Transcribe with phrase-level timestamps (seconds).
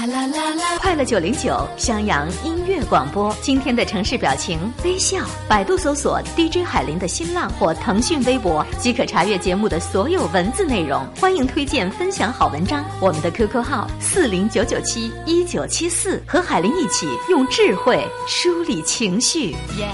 [0.00, 0.78] 啦啦啦啦！
[0.78, 5.18] 快乐九零九襄阳音乐广播，今天的城市表情微笑。
[5.46, 11.04] 百度搜索 DJ 海林的新浪或腾讯微博，即可查阅节目的所有文字内容。
[11.20, 12.82] 欢迎推荐分享好文章。
[12.98, 19.50] 我们的 QQ 号四零九九七一九七四，和海林一起用智慧梳理情绪。
[19.76, 19.86] 耶！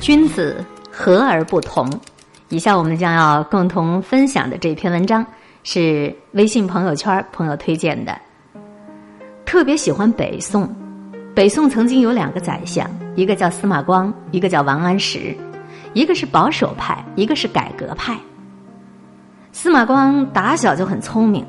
[0.00, 1.90] 君子和而不同。
[2.48, 5.24] 以下我们将要共同分享的这篇文章
[5.64, 8.18] 是微信朋友圈朋友推荐的。
[9.50, 10.72] 特别喜欢北宋，
[11.34, 15.36] 北宋曾经有两个宰相，一个叫司马光，一个叫王安石，
[15.92, 18.16] 一个是保守派，一个是改革派。
[19.50, 21.44] 司马光打小就很聪明，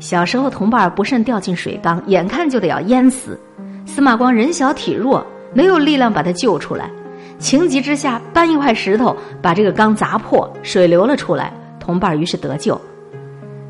[0.00, 3.38] 小时候同伴不慎掉进水缸，眼看就得要淹死，
[3.84, 6.90] 司马光人小体弱，没有力量把他救出来，
[7.38, 12.80] 情急之下搬一块石头把这个缸砸破，水流了出来，同伴于是得救。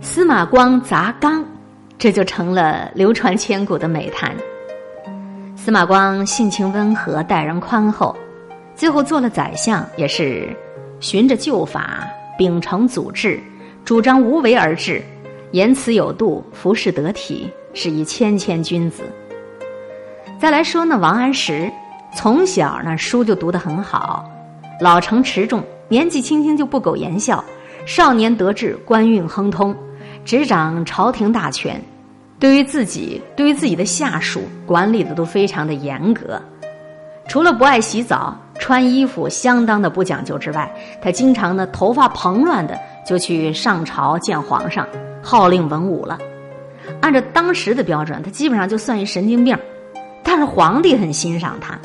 [0.00, 1.44] 司马光砸缸。
[2.04, 4.36] 这就成了流传千古的美谈。
[5.56, 8.14] 司马光性情温和，待人宽厚，
[8.76, 10.54] 最后做了宰相，也是
[11.00, 12.06] 循着旧法，
[12.36, 13.40] 秉承祖制，
[13.86, 15.02] 主张无为而治，
[15.52, 19.02] 言辞有度，服饰得体，是一谦谦君子。
[20.38, 21.72] 再来说呢，王安石
[22.14, 24.30] 从小呢书就读得很好，
[24.78, 27.42] 老成持重，年纪轻轻就不苟言笑，
[27.86, 29.74] 少年得志，官运亨通。
[30.22, 31.78] 执掌朝廷大权，
[32.44, 36.38] 对于自己，对于自己的下属，管理的都非常的严格。
[37.26, 44.86] 除了不爱洗澡、穿衣服相当的不讲究之外，他经常呢头发蓬乱的就去上朝见皇上，
[45.22, 46.18] 号令文武了。
[47.00, 49.58] 按照当时的标准，他基本上就算一神经病。
[50.22, 51.78] 但是皇帝很欣赏他，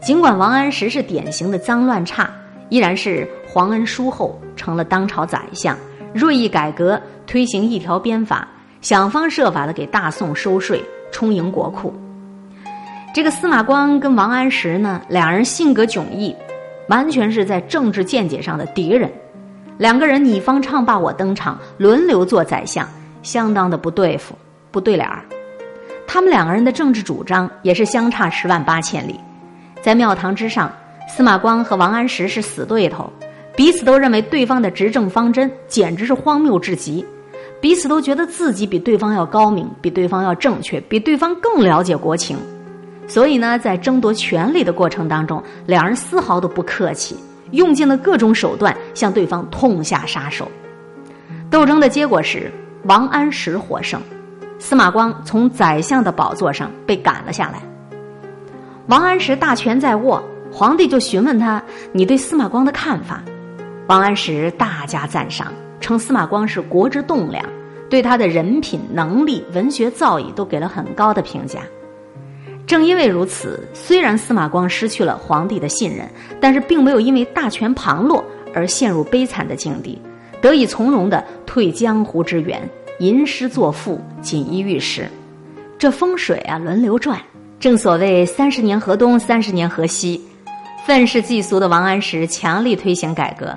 [0.00, 2.30] 尽管王安石是典型的脏乱差，
[2.68, 5.76] 依然是皇恩殊厚，成了当朝宰相。
[6.14, 8.46] 锐意改革，推行一条鞭法，
[8.80, 11.92] 想方设法的给大宋收税，充盈国库。
[13.12, 16.34] 这个司马光跟王安石呢，两人性格迥异，
[16.88, 19.10] 完全是在政治见解上的敌人。
[19.78, 22.88] 两个人你方唱罢我登场，轮流做宰相，
[23.22, 24.36] 相当的不对付，
[24.70, 25.24] 不对脸儿。
[26.06, 29.18] 他们两个人的政治主张也是相差十万八千里。
[29.82, 30.72] 在庙堂之上，
[31.08, 33.12] 司马光和王安石是死对头。
[33.56, 37.04] 彼此都认为对方的执政方针简直是荒谬至极，
[37.60, 42.38] 彼此都觉得自己比对方要高明，比对方要正确，比对方更了解国情。
[43.06, 47.16] 所以呢，在争夺权力的过程当中，两人丝毫都不客气，
[47.52, 50.48] 用尽了各种手段向对方痛下杀手。
[51.50, 52.52] 斗争的结果是
[52.84, 54.00] 王安石获胜，
[54.58, 57.62] 司马光从宰相的宝座上被赶了下来。
[58.86, 63.22] 王安石大权在握，皇帝就询问他：“你对司马光的看法？”
[63.88, 67.44] 王安石大加赞赏，称司马光是国之栋梁，
[67.88, 71.60] 对他的人品、能力、文学造诣都给了很高的评价。
[72.66, 76.06] 正因为如此，虽然司马光失去了皇帝的信任，
[76.38, 78.22] 但是并没有因为大权旁落
[78.54, 80.00] 而陷入悲惨的境地，
[80.42, 82.60] 得以从容的退江湖之远，
[82.98, 85.08] 吟诗作赋，锦衣玉食。
[85.78, 87.18] 这风水啊，轮流转。
[87.58, 90.22] 正所谓三十年河东，三十年河西。
[90.84, 93.56] 愤世嫉俗的王安石强力推行改革。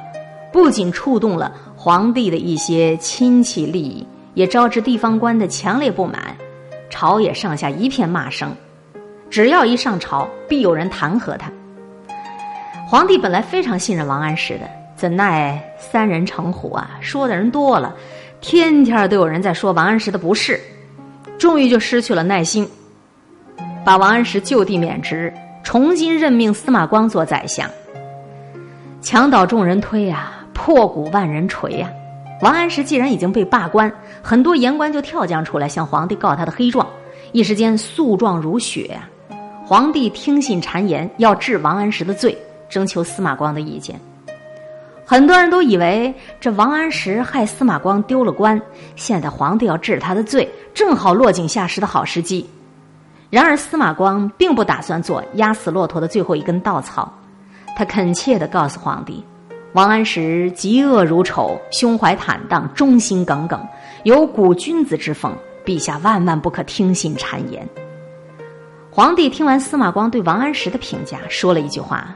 [0.54, 1.52] 不仅触动了
[1.84, 4.06] 皇帝的一些亲戚利益，
[4.36, 6.38] 也招致地方官的强烈不满，
[6.92, 8.56] 朝野上下一片骂声。
[9.32, 11.52] 只要一上朝，必有人弹劾他。
[12.88, 17.96] 皇帝本来非常信任王安石的，怎奈三人成虎啊，说的人多了，
[18.42, 20.62] 天天都有人在说王安石的不是，
[21.40, 22.70] 终于就失去了耐心，
[23.84, 25.34] 把王安石就地免职，
[25.64, 27.68] 重新任命司马光做宰相。
[29.02, 30.34] 墙倒众人推呀。
[30.64, 31.92] 破鼓万人锤呀！
[32.42, 33.92] 王安石既然已经被罢官，
[34.22, 36.88] 很多言官就跳将出来向皇帝告他的黑状，
[37.32, 39.10] 一时间诉状如雪呀。
[39.66, 42.38] 皇帝听信谗言，要治王安石的罪，
[42.70, 44.00] 征求司马光的意见。
[45.04, 48.62] 很多人都以为这王安石害司马光丢了官，
[48.96, 52.48] 现在皇帝要治他的罪，正好落井下石的好时机。
[53.32, 57.12] 然而司马光并不打算做压死骆驼的最后一根稻草，
[57.76, 59.26] 他恳切地告诉皇帝。
[59.74, 63.66] 王安石嫉恶如仇，胸怀坦荡，忠心耿耿，
[64.04, 65.36] 有古君子之风。
[65.64, 67.70] 陛下万万不可听信谗言。
[68.90, 72.16] 皇帝听完司马光对王安石的评价，说了一句话：“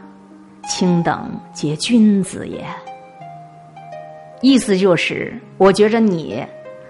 [0.67, 2.65] 卿等皆君子也。”
[4.41, 6.43] 意思就是，我觉着你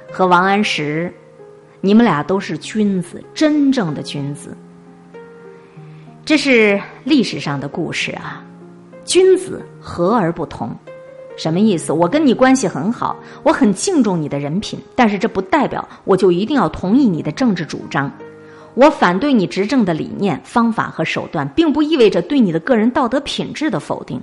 [0.09, 1.13] 和王安石，
[1.81, 4.55] 你们俩都是君子，真正的君子。
[6.23, 8.44] 这是历史上的故事啊。
[9.05, 10.75] 君子和而不同，
[11.37, 11.93] 什么意思？
[11.93, 18.11] 我跟你关系很好，我很敬重你的人品，但是这不代表我就一定要同意你的政治主张。
[18.73, 24.19] 我反对你执政的理念、方法和手段，并不意味着对你的个人道德品质的否定。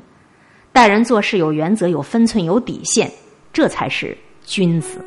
[0.73, 3.11] 待人做事有原则、有分寸、有底线，
[3.53, 4.99] 这才是君子。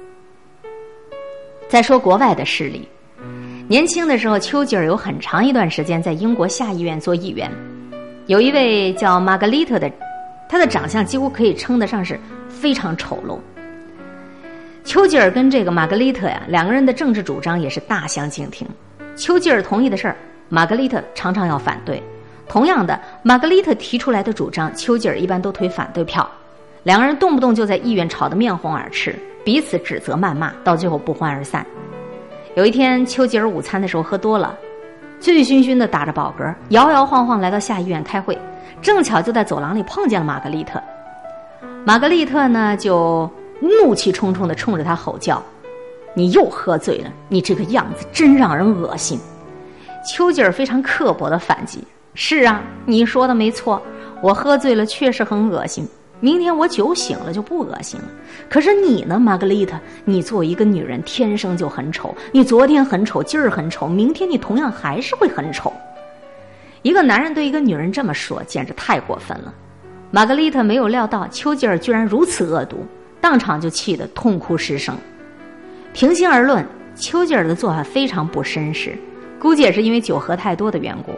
[1.68, 2.88] 再说国外的势力，
[3.68, 7.52] 年轻的时候，丘吉尔有很长一段时间在英国下议院做议员。
[8.28, 9.92] 有一位叫玛格丽特的，
[10.50, 12.20] 她的长相几乎可以称得上是
[12.50, 13.38] 非常丑陋。
[14.84, 18.68] 丘吉尔跟这个玛格丽特呀，两个人的政治主张也是大相径庭。
[19.16, 20.16] 丘吉尔同意的事儿，
[20.50, 22.02] 玛格丽特常常要反对。
[22.48, 26.28] 同样的，玛格丽特提出来的主张，丘吉尔一般都推反对票。
[26.82, 31.64] 两个人动不动就在议院吵得面红耳赤，彼此指责谩骂，到最后不欢而散。
[32.56, 34.56] 有一天，丘吉尔午餐的时候喝多了，
[35.20, 38.38] 醉醺醺的打着饱嗝，摇摇晃晃来到下医院开会，
[38.82, 40.82] 正巧就在走廊里碰见了玛格丽特。
[41.84, 43.30] 玛格丽特呢，就
[43.60, 45.42] 怒气冲冲的冲着他吼叫
[46.14, 47.10] ：“你又喝醉了！
[47.30, 49.20] 你这个样子真让人恶心！”
[50.08, 51.84] 丘吉尔非常刻薄的反击。
[52.14, 53.82] 是啊，你说的没错，
[54.22, 55.88] 我喝醉了确实很恶心。
[56.20, 58.06] 明天我酒醒了就不恶心了。
[58.50, 59.80] 可是你呢，玛格丽特？
[60.06, 62.16] 你作为一个女人，天生就很丑。
[62.32, 65.72] 你昨天很丑，今儿很丑，明天你同样还是会很丑。
[66.82, 69.54] 一个男人对一个女人这么说，简直太过分了。
[70.12, 72.86] 玛格丽特没有料到丘吉尔居然如此恶毒，
[73.20, 74.96] 当场就气得痛哭失声。
[75.94, 76.66] 平心而论，
[76.96, 78.98] 丘吉尔的做法非常不绅士，
[79.40, 81.12] 估计也是因为酒喝太多的缘故。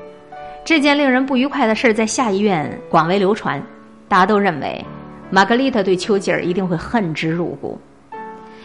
[0.65, 3.61] 这件令人不愉快的事在下议院广为流传，
[4.07, 4.83] 大家都认为
[5.29, 7.79] 玛格丽特对丘吉尔一定会恨之入骨。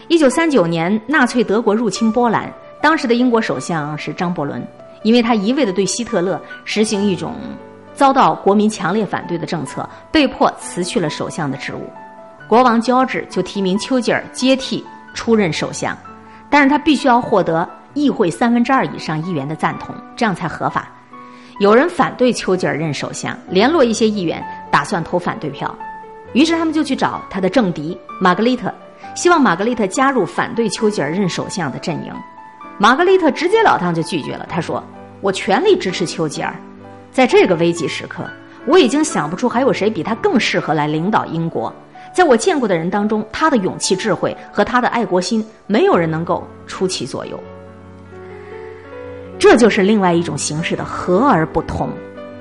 [0.07, 2.51] 一九三九年，纳粹德国入侵波兰，
[2.81, 4.65] 当时的英国首相是张伯伦，
[5.03, 7.35] 因为他一味的对希特勒实行一种
[7.93, 11.89] 遭到国民强烈反对的政策，被迫辞去了首相的职务。
[12.47, 15.97] 国王乔治就提名丘吉尔接替出任首相，
[16.49, 20.89] 但是他必须要获得议会三分之二以上议员的赞同，这样才合法。
[21.59, 24.43] 有人反对丘吉尔任首相，联络一些议员，
[24.73, 25.77] 打算投反对票。
[26.33, 28.73] 于是他们就去找他的政敌玛格丽特，
[29.15, 32.11] 希望玛格丽特加入反对丘吉尔任首相的阵营。
[32.79, 34.83] 玛格丽特直截了当就拒绝了，他说
[35.21, 36.51] ：“我全力支持丘吉尔，
[37.11, 38.27] 在这个危急时刻，
[38.65, 41.71] 我已经想不出还有谁比他更适合来领导英国。
[42.11, 47.39] 在我见过的人当中，他的勇气、智慧和他的爱国心，没有人能够出其左右。”
[49.37, 51.89] 这就是另外一种形式的和而不同。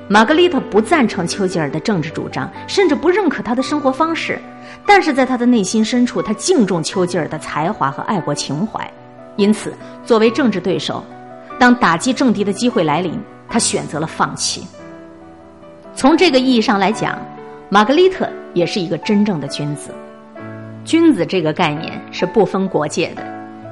[0.08, 4.38] 玛格丽特不赞成丘吉尔的政治主张，甚至不认可他的生活方式，
[4.84, 8.90] 但是在他的内心深处，他敬重丘吉尔的才华和爱国情怀。
[9.36, 9.72] 因此，
[10.04, 11.02] 作为政治对手，
[11.58, 13.18] 当打击政敌的机会来临，
[13.48, 14.66] 他选择了放弃。
[15.94, 17.18] 从这个意义上来讲，
[17.70, 19.90] 玛格丽特也是一个真正的君子。
[20.84, 23.22] 君子这个概念是不分国界的。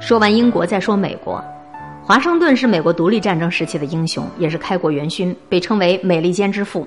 [0.01, 1.45] 说完英国，再说美国。
[2.03, 6.87] 华盛顿是美国独立战争时期的英雄，也是开国元勋，被称为“美利坚之父”。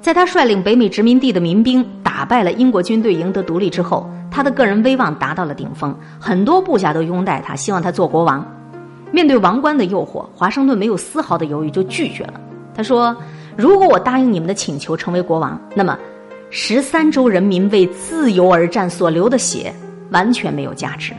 [0.00, 8.46] 在他率领北美殖民地的民兵打败了英国军队，赢得独立之后，他的个人威望达到了顶峰，很多部下都拥戴他，希望他做国王。
[9.10, 12.40] 面对王冠的诱惑，华盛顿没有丝毫的犹豫就拒绝了。
[12.74, 13.14] 他说
[13.58, 15.98] ：“如果我答应你们的请求成为国王，那么
[16.48, 19.74] 十三州人民为自由而战所流的血
[20.10, 21.12] 完全没有价值。”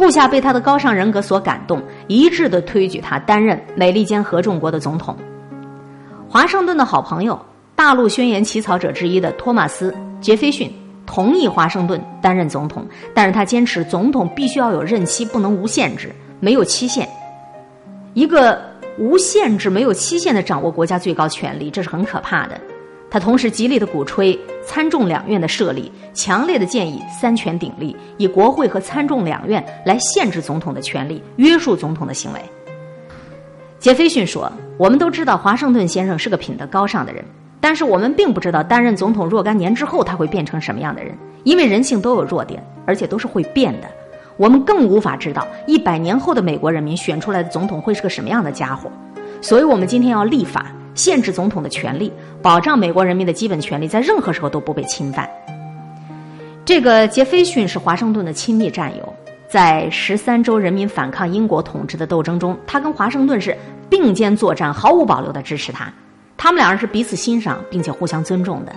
[0.00, 5.14] 部下被他的高尚人格所感动，一致的推举他担任美利坚合众国的总统。
[6.26, 7.38] 华盛顿的好朋友、
[7.76, 10.72] 大陆宣言起草者之一的托马斯·杰斐逊
[11.04, 17.06] 同意华盛顿担任总统，但是他坚持总统必须要有任期，不能无限制、没有期限。
[18.14, 18.58] 一个
[18.96, 22.58] 无限制、没有期限的掌握国家最高权力，这是很可怕的。
[23.10, 32.40] 他同时极力的鼓吹参众两院的设立，强烈的建议三权鼎立，以国会和参众两院来限制总统的权利，约束总统的行为。
[33.80, 37.24] 杰斐逊说：“我们都知道华盛顿先生是个品德高尚的人，
[37.60, 41.12] 但是我们并不知道担任总统若干年之后他会变成什么样的人，
[41.42, 43.88] 因为人性都有弱点，而且都是会变的。
[44.36, 48.88] 我们更无法知道一百年后的美国人民选出来的总统会是个什么样的家伙，
[49.40, 55.28] 所以我们今天要立法。”限制总统的权利，保障美国人民的基本权利在任何时候都不被侵犯。
[56.64, 59.14] 这个杰斐逊是华盛顿的亲密战友，
[59.48, 63.56] 在十三州人民反抗英国统治的斗争中，他跟华盛顿是
[63.88, 65.92] 并肩作战，毫无保留的支持他。
[66.36, 68.72] 他们两人是彼此欣赏并且互相尊重的。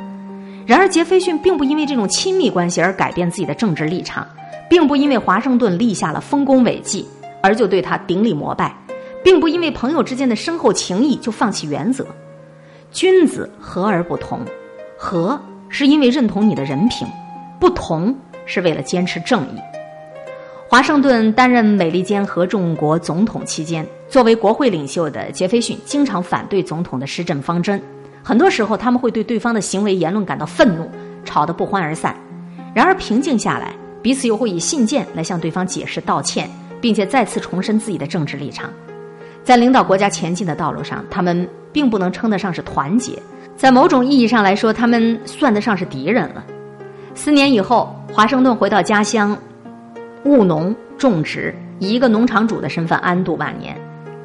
[0.66, 4.26] 然而，杰斐逊并不因为这种亲密关系而改变自己的政治立场，
[4.70, 7.08] 并不因为华盛顿立下了丰功伟绩
[7.42, 8.74] 而就对他顶礼膜拜。
[9.24, 12.06] 并不因为朋友之间的深厚情谊就放弃原则，
[12.92, 14.42] 君子和而不同，
[14.98, 15.40] 和
[15.70, 17.08] 是因为认同你的人品，
[17.60, 18.16] 不同
[18.46, 19.60] 是为了坚持正义。
[20.68, 27.82] 华盛顿担任美利坚合众国总统期间，作为国会领袖的杰斐逊，经常反对总统的施政方针。
[28.24, 30.90] 很多时候，他们会对对方的行为言论感到愤怒，
[31.24, 32.16] 吵得不欢而散。
[32.74, 36.50] 然而平静下来，彼此又会以信件来向对方解释道歉，
[36.82, 38.72] 并且再次重申自己的政治立场。
[39.44, 43.18] 在领导国家前进的道路上，他们并不能称得上是团结。
[43.56, 46.44] 在某种意义上来说，他们算得上是敌人了。
[47.14, 49.38] 四年以后，华盛顿回到家乡，
[50.24, 53.76] 务农种植，以一个农场主的身份安度晚年。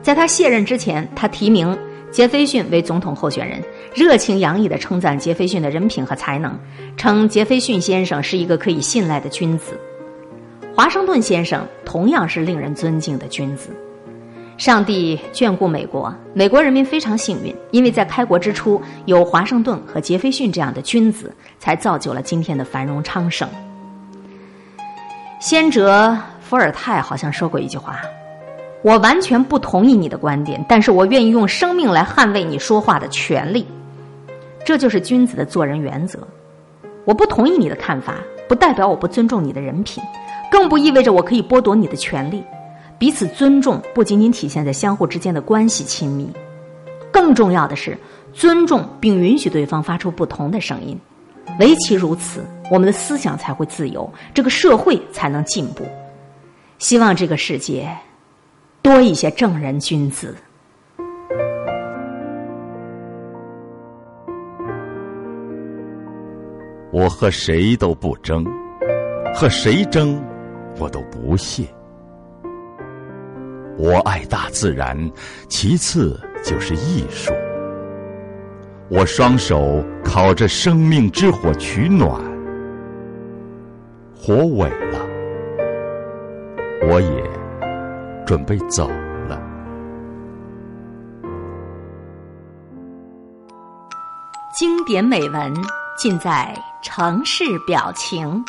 [0.01, 1.77] 在他卸任之前，他提名
[2.11, 3.63] 杰斐逊为总统候选人，
[3.95, 6.57] 热情洋溢地称赞杰斐逊的人品和才能，
[6.97, 9.79] 称杰斐逊先生是一个可以信赖的君子。
[10.75, 13.71] 华盛顿先生同样是令人尊敬的君子。
[14.59, 23.49] 上帝眷顾美国，美国人民非常幸运，因为在开国之初有华盛顿和杰斐逊这样的君子，才造就了今天的繁荣昌盛。
[25.39, 28.01] 先哲伏尔泰好像说过一句话
[28.83, 33.65] ：“我完全不同意你的观点，但是我愿意用生命来捍卫你说话的权利。”
[34.67, 36.19] 这就是君子的做人原则。
[37.05, 38.17] 我不同意你的看法，
[38.49, 40.03] 不代表我不尊重你的人品，
[40.51, 42.43] 更不意味着我可以剥夺你的权利。
[42.99, 46.29] 彼此尊重不仅仅体现在相互之间的关系亲密，
[47.13, 47.97] 更重要的是
[48.33, 50.99] 尊重并允许对方发出不同的声音。
[51.61, 55.87] 唯其如此，我们的思想才会自由，这个社会才能进步。
[56.79, 57.89] 希望这个世界
[58.83, 60.37] 多一些正人君子。
[66.91, 68.45] 我和谁都不争，
[69.35, 70.21] 和谁争，
[70.79, 71.65] 我都不屑。
[73.79, 74.99] 我爱大自然，
[75.49, 77.33] 其次就是艺术。
[78.89, 82.21] 我双手烤着生命之火取暖，
[84.17, 84.99] 火萎了，
[86.91, 87.23] 我也
[88.27, 88.89] 准备走
[89.29, 89.41] 了。
[94.59, 95.55] 经典美文
[95.97, 98.45] 尽在城市表情。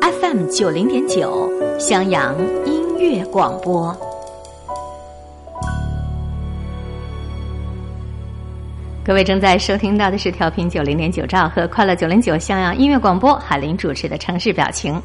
[0.00, 2.81] FM 九零点九，襄阳音。
[3.02, 3.94] 乐广播，
[9.04, 15.02] 各位正在收听到的是调频九零点九兆和快乐九零九向阳音乐广播，海林主持的城市表情。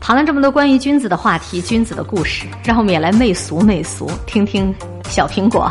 [0.00, 4.72] 谈了这么多关于君子的话题，君子的故事，让我们也来媚俗媚俗，听听
[5.04, 5.70] 小苹果。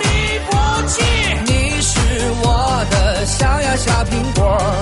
[3.75, 4.80] 小苹果。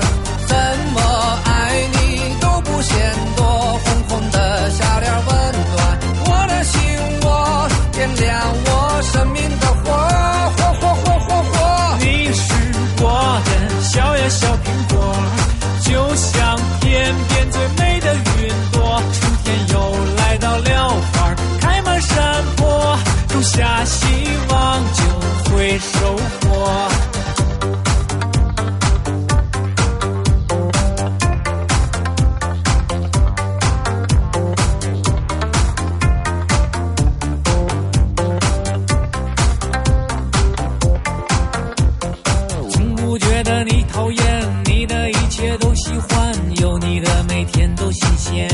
[43.64, 48.48] 你讨厌你的一切都喜欢有你的每天都新鲜。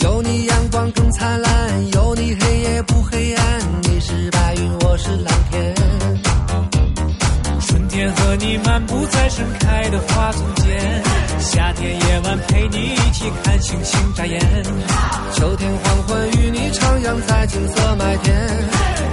[0.00, 5.74] 有你阳光更灿烂有你黑夜不黑暗你是白云我是蓝天。
[7.60, 11.02] 春天和你漫步在盛开的花丛间
[11.40, 14.40] 夏天夜晚陪你一起看星星眨眼。
[15.32, 19.07] 秋天黄昏与你徜徉在金色麦田